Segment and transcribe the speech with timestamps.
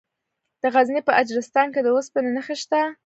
[0.61, 2.81] د غزني په اجرستان کې د اوسپنې نښې شته.